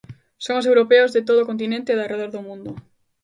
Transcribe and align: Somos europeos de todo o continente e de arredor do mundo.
Somos 0.45 0.65
europeos 0.71 1.13
de 1.15 1.21
todo 1.27 1.39
o 1.41 1.49
continente 1.49 1.89
e 1.91 1.97
de 1.97 2.03
arredor 2.05 2.29
do 2.33 2.45
mundo. 2.47 2.71